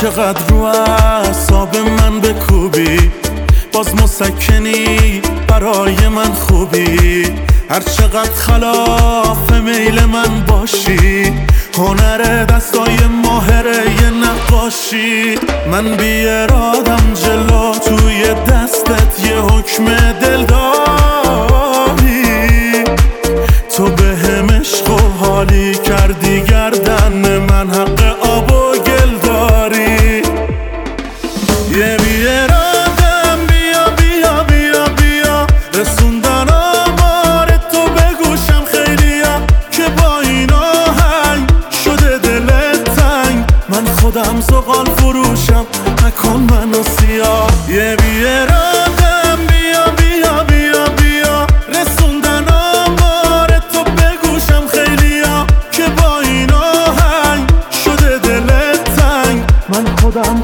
[0.00, 3.10] چقدر رو اعصاب من بکوبی؟
[3.72, 7.22] باز مسکنی برای من خوبی؟
[7.70, 11.32] هر چقدر خلاف میل من باشی
[11.76, 15.34] هنر دستای ماهره یه نقاشی.
[15.70, 19.84] من بی ارادم جلو توی دستت یه حکم
[20.20, 21.24] دل داری
[23.76, 26.77] تو به هم عشق و حالی کردی گردن
[44.00, 45.66] خودم زغال فروشم.
[46.06, 47.50] نکن منو سیاه.
[47.68, 51.46] یه بی ارادم بیا بیا بیا بیا.
[51.68, 57.50] رسوندن آمار تو بگوشم خیلیا که با این آهنگ
[57.84, 59.42] شده دلت تنگ.
[59.68, 60.42] من خودم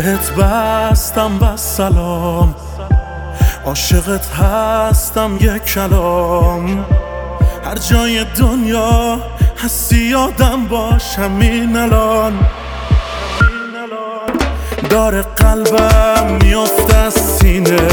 [0.00, 2.54] بهت بستم و سلام.
[3.66, 6.84] عاشقت هستم یک کلام.
[7.64, 9.20] هر جای دنیا
[9.64, 12.32] هستی یادم باش همین الان.
[14.90, 17.88] داره قلبم میافته از سینه.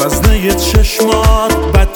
[0.00, 1.92] وزنه چشمات بد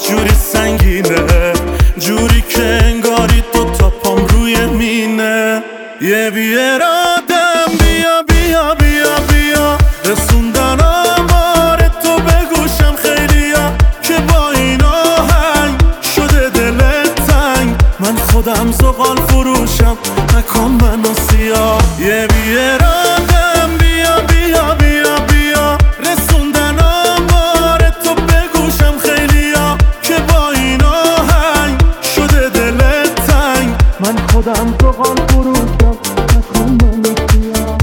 [34.31, 35.97] خودم زغال فروشم
[36.37, 37.77] نکن منو سیاه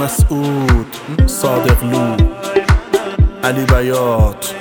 [0.00, 0.96] مسعود
[1.26, 2.16] صادقلو
[3.44, 4.57] علی بیات.